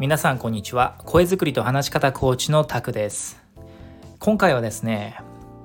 [0.00, 0.94] 皆さんこんにちは。
[0.98, 3.42] 声作りと話し方コーチのタクです。
[4.20, 5.18] 今回はですね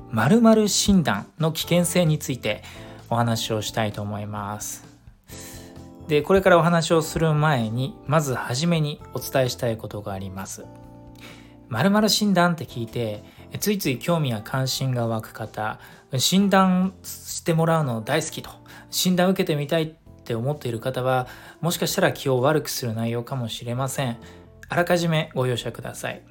[0.09, 2.63] 〇〇診断の危険性について
[3.11, 4.85] お話をしたいと思います。
[6.07, 10.65] でこれからお話をする前にまずはじめにお伝えしたいことがあります。
[11.69, 13.23] 〇〇診断って聞いて
[13.59, 15.79] ついつい興味や関心が湧く方
[16.17, 18.49] 診断してもらうの大好きと
[18.89, 21.27] 診断受けてみたいって思っている方は
[21.59, 24.17] もしかしたら気を悪くする内容かもしれません。
[24.69, 26.23] あらかじめご容赦ください。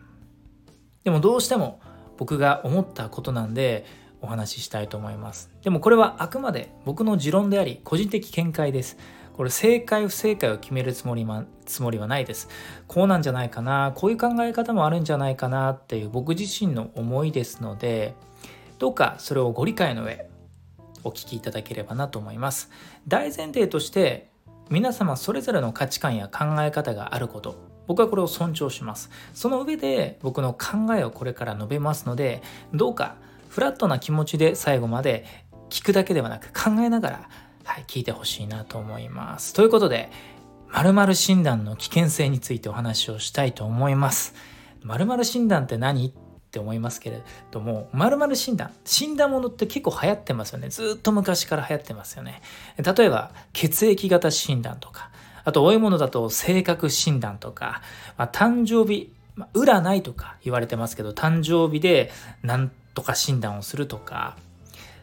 [1.04, 1.80] でもどうしても
[2.16, 3.84] 僕が思ったことなんで
[4.22, 5.50] お話ししたいと思います。
[5.62, 8.96] でもこれはあくまで僕の持論であり個人的見解です。
[9.34, 12.48] これ正解不正解を決めるつもり,、ま、つもりはないです。
[12.88, 18.14] こうなんじゃないかなこういう考え方もあるんじゃないかなっていう僕自身の思いですので
[18.78, 20.31] どうかそれをご理解の上
[21.04, 22.70] お聞きいただければなと思います。
[23.08, 24.30] 大前提として
[24.70, 27.56] 皆様それぞれの価値観や考え方があること。
[27.88, 29.10] 僕はこれを尊重します。
[29.34, 32.42] その上で僕の考えをこれから述べますので
[32.72, 33.16] どうか
[33.48, 35.26] フラットな気持ちで最後まで
[35.68, 37.28] 聞くだけではなく考えながら、
[37.64, 39.52] はい、聞いてほしいなと思います。
[39.52, 40.10] ということで
[40.68, 44.34] 〇〇診断の危険性についてお話をしたいと思います。
[44.84, 46.14] 〇〇診断って何？
[46.52, 52.42] って思いますけれども〇〇診断死んだものって結構流行ってますよねずっと昔から流行ってますよね
[52.76, 55.10] 例えば血液型診断とか
[55.44, 57.80] あと多いものだと性格診断とか、
[58.18, 62.10] まあ、誕生日、まあ、占いとか言われてますけど誕生日で
[62.42, 64.36] 何とか診断をするとか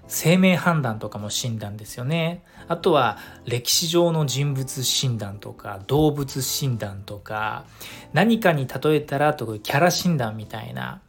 [0.07, 2.43] 生命判断とかも診断ですよね。
[2.67, 7.65] あとは歴史上の人物診断とか動物診断とか
[8.13, 11.01] 何かに例えたらとかキャラ診断みたいな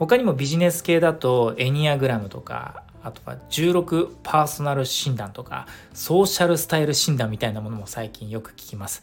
[0.00, 9.02] 他にもビジネス系だとエニアグラムとかあとは16パーソナル診断とかソーシャルスタイル診断みたいなものも最近よく聞きます。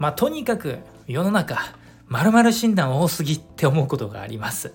[0.00, 1.58] まあとにかく世の中
[2.08, 4.74] 〇〇診断多すぎって思うことがあります。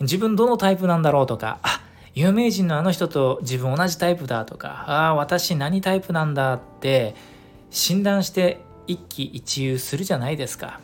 [0.00, 1.82] 自分どのタイプなんだろうとかあ
[2.14, 7.14] 有名人のあの人と自分同じタイプだとかああ私何タイプなんだって
[7.70, 10.80] 診断して一喜一憂するじゃないですか。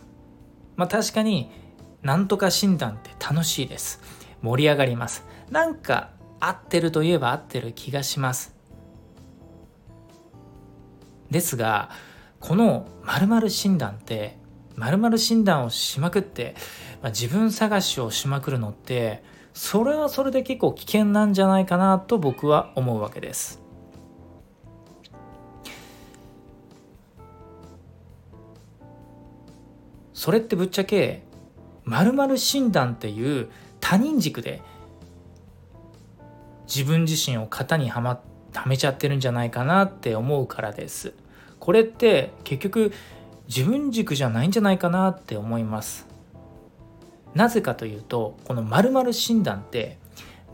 [0.77, 1.62] まあ確かに
[2.03, 4.01] なんとか診断って楽しいです。
[4.43, 5.25] 盛り上がります。
[5.51, 8.55] なんか合ってるといえば合ってる気がします。
[11.31, 11.91] ですが、
[12.41, 14.37] この〇〇診断って
[14.77, 16.57] 〇〇診断をしまくって、
[17.01, 19.23] まあ、自分探しをしまくるのって
[19.55, 23.61] それはそれで結構危険なんじゃないかなと僕は思うわけです。
[30.13, 31.25] それってぶっちゃけ
[31.85, 33.51] 〇〇診断っていう
[33.81, 34.63] 他人軸で
[36.67, 38.21] 自分自身を型にはま
[38.55, 41.15] はめちゃってるんじゃないかなって思うからです。
[41.59, 42.93] これって結局
[43.49, 46.07] 自分軸じゃないんじゃないかなって思います。
[47.35, 49.99] なぜかというとこの〇〇診断って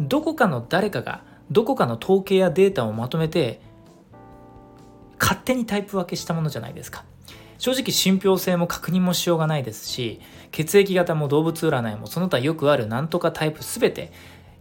[0.00, 3.60] どこかの誰かがどこかの統計やデータをまとめて
[5.19, 7.05] 勝手にタイプ分けしたものじゃないですか。
[7.59, 10.21] 正直信憑性も確認もしようがないですし
[10.53, 14.13] 血液型も動物占いもその他よくあるなんとかタイプ全て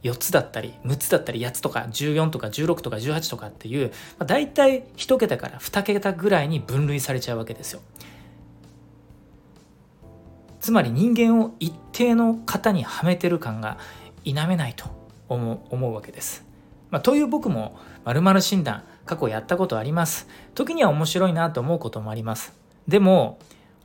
[0.04, 7.82] 4つだったり6つだったり8つとか14とか16とか18とかっていう、まあ、大体1桁から2桁ぐらいに分類されちゃうわけですよ。
[10.60, 13.78] つまり人間を一定の型にはめてる感が
[14.24, 14.86] 否めないと
[15.30, 16.46] 思う思うわけです。
[16.90, 20.28] まあ、という僕も〇〇診断過去やったことあります。
[20.56, 22.67] 時には面白いなと思うこともあります。
[22.88, 23.40] でも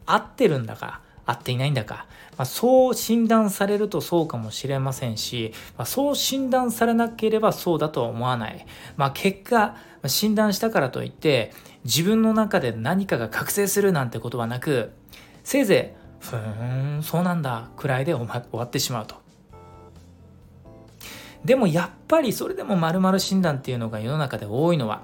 [0.06, 9.76] 合ってるんだか合っていないんだか、まあ、そう診断されるとそうかもしれませんし、まあ、そう診断されなければそうだとは思わない、まあ、結果
[10.06, 11.52] 診断したからといって
[11.84, 14.92] 自分の中で何かが覚醒するなんてことはなく
[15.44, 19.16] せいぜいふーんそうなんだくらいで終わってしまうと。
[21.44, 25.02] でもやっぱりそれでも〇〇診断っていうのが世の中で多いのは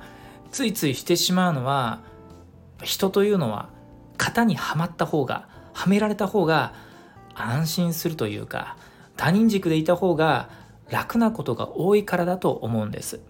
[0.52, 1.98] ついついしてしまうのは
[2.84, 3.70] 人というのは
[4.18, 6.74] 型にはまった方がはめられた方が
[7.34, 8.76] 安心するというか
[9.16, 10.50] 他人軸でいた方が
[10.90, 13.20] 楽なことが多いからだと思うんです。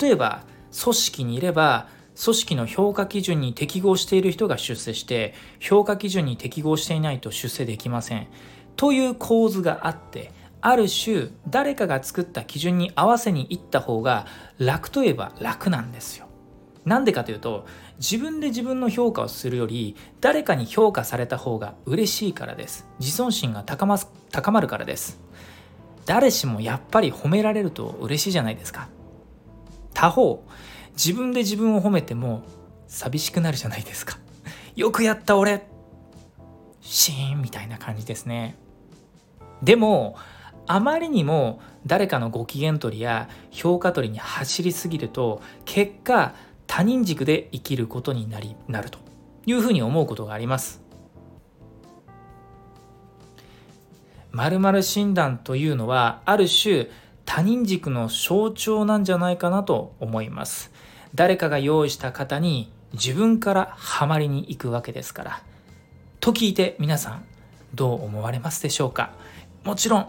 [0.00, 0.44] 例えば
[0.82, 1.88] 組織にいれば
[2.22, 8.26] 組織の評価基準に適合している人が出世して評価基準に適合していないと出世できません。
[8.76, 14.26] という構図があってある種誰かが作った基準に合わせにいった方が
[14.58, 16.26] 楽といえば楽なんですよ。
[16.84, 17.66] なんでかというと
[17.98, 22.86] 自分で自分の評価をするより誰かに評価された方が嬉しいからです。
[22.98, 23.98] 自尊心が高ま
[24.30, 25.20] 高まるからです。
[26.06, 28.88] 誰しもやっぱり褒められると嬉しいじゃないですか。
[29.94, 30.44] 他方
[30.92, 32.42] 自分で自分を褒めても
[32.88, 34.18] 寂しくなるじゃないですか。
[34.74, 35.66] よくやった俺。
[36.80, 38.56] シーンみたいな感じですね。
[39.62, 40.16] でも
[40.66, 46.34] あまりにも誰かのご機嫌取りや評価取りに走りすぎると結果
[46.74, 48.98] 他人軸で生きることになりなると
[49.44, 50.80] いうふうに思うことがあります。
[54.30, 56.86] 〇〇診断というのはある種
[57.26, 60.72] 他人軸の象徴なんじゃないかなと思います。
[61.14, 65.42] 誰かが用意した方に自分からハマりに行くわけですから。
[66.20, 67.26] と聞いて皆さん
[67.74, 69.12] どう思われますでしょうか？
[69.64, 70.08] もちろん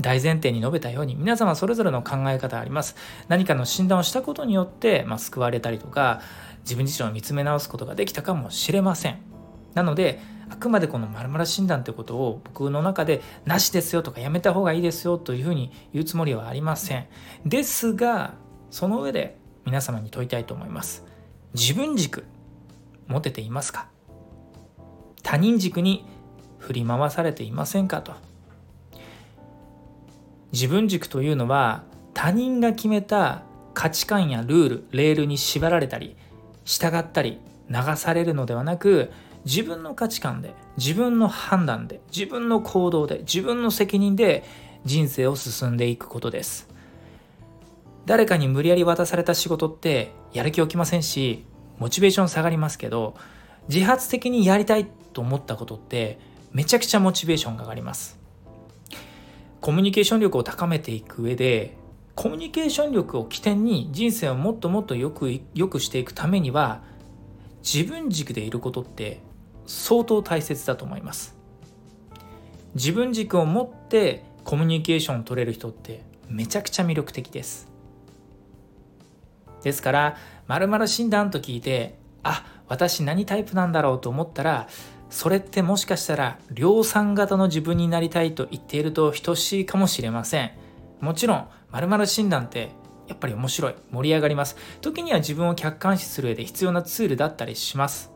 [0.00, 2.96] 大前提に述べたように皆様それぞれの考え方あります。
[3.28, 6.20] 何かの診断をしたことによって、まあ、救われたりとか
[6.64, 9.18] 自分自身を見つめ直すことができたかもしれません。
[9.74, 10.20] なので
[10.50, 17.06] あくまでこの〇〇診断ということを僕の中でなしですよとかやめた方がいいですよというふうに言うつもりはありません。
[17.46, 18.34] ですが
[18.70, 21.04] その上で皆様に問いたいと思います。
[21.54, 22.24] 自分軸
[23.06, 23.88] 持てていますか？
[25.22, 26.04] 他人軸に
[26.58, 28.12] 振り回されていませんかと。
[30.54, 31.82] 自分軸というのは
[32.14, 33.42] 他人が決めた
[33.74, 36.16] 価値観やルールレールに縛られたり
[36.64, 39.10] 従ったり流されるのではなく
[39.44, 44.44] 自分の価値観で自分の判断で自分の行動で自分の責任で
[44.84, 46.68] 人生を進んでいくことです。
[48.06, 51.44] 誰かに無理やり渡された仕事ってやる気起きませんし
[51.78, 53.14] モチベーション下がりますけど
[53.68, 56.18] 自発的にやりたいと思ったことって
[56.52, 58.23] めちゃくちゃモチベーションが上がります。
[59.64, 61.74] コミュニケーション力を高めていく上で
[62.14, 66.82] コミュニケーション力を起点に人生をもっともっとよくよくしていくためには
[67.62, 69.22] 自分軸でいることって
[69.64, 71.34] 相当大切だと思います。
[72.74, 77.66] 自分軸を持ってコミュニケーションを取れる人ってめちゃくちゃ魅力的です。
[79.62, 84.68] ですから〇〇診断と聞いてあ私何タイプなんだろうと思ったら
[85.14, 90.50] それってもしかしたら量産型の自分になりたいと言っていると等しいかもしれません。
[90.98, 92.70] もちろん〇〇診断って
[93.06, 94.56] やっぱり面白い盛り上がります。
[94.80, 98.10] 時には自分を客観視する上で必要なツールだったりします。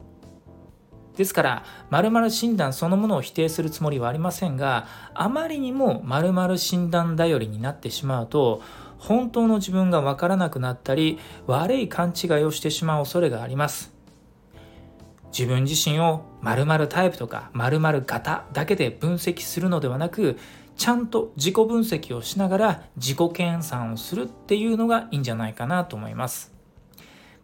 [1.16, 8.60] ですから〇〇診断そのものを否定するつもりはありませんがあまりにも〇〇診断頼りになってしまうと
[8.98, 13.97] 本当の自分が分からなくなったり悪い勘違いをしてしまう恐れがあります。
[15.30, 20.38] 自分自身を〇〇タイプとか〇〇型だけで分析するのではなく
[20.76, 26.54] ちゃんと自己分析をしながら自己研鑽をするっていうのがいいんじゃないかなと思います。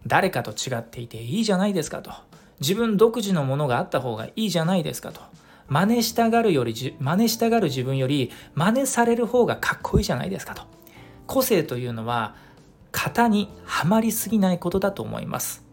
[0.06, 2.12] 誰かと違っていていいじゃないですかと。
[2.60, 5.20] 自分独自のものがあった方がいいじゃないですかと。
[5.66, 10.62] 真似したがるより真似したがる自分より真似される方がかっこいいじゃないですかと。
[11.26, 12.36] 個性というのは
[12.92, 15.63] 型にはまりすぎないことだと思います。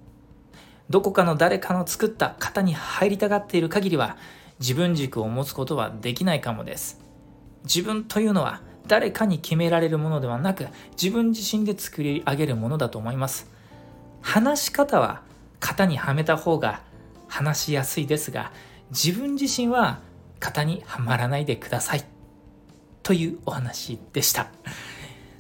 [0.91, 4.17] どこかの誰かの作った型に入りたがっている限りは
[4.59, 6.99] 自分軸を持つことはできないかもです。
[7.63, 10.67] 自分というのは誰かに決められるものではなく
[11.01, 13.49] 自分自身で作り上げるものだと思います。
[14.21, 15.21] 話し方は
[15.61, 16.81] 型にはめた方が
[17.29, 18.51] 話しやすいですが
[18.89, 19.99] 自分自身は
[20.41, 22.03] 型にはまらないでください。
[23.01, 24.47] というお話でした。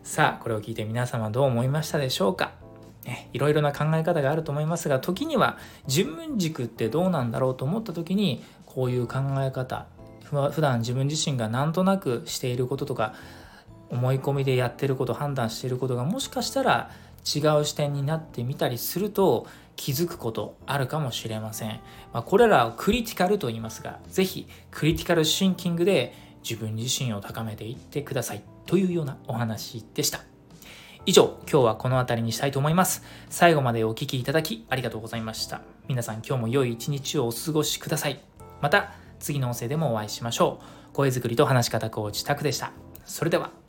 [0.03, 2.60] さあこれを聞いて皆様どう思いましたでしょうか、
[3.33, 5.57] いろいろな考え方があると思いますが時には
[5.87, 9.87] 自分軸ってどうなんだろうと思った時にこういう考え方
[10.23, 13.13] 普段自分自身が何となくしていることとか
[13.89, 16.89] 思い込みでやってること判断していることがもしかしたら
[17.23, 19.45] 違う視点になってみたりすると
[19.75, 21.79] 気づくことあるかもしれません、
[22.13, 30.30] まあ、これらをクリティカルと言いますが是非クリティカルシンキングで自分自身を高めていってくださいというようなお話でした。
[31.07, 33.03] 以上今日はこの辺りにしたいと思います。
[33.29, 35.61] 最後までお聴きいただきありがとうございました。
[35.87, 38.19] 皆さん今日も良い一日をお過ごしください。
[38.61, 40.59] また次の音声でもお会いしましょ
[40.91, 40.93] う。
[40.93, 42.71] 声作りと話し方コーチタクでした。
[43.03, 43.60] それでは。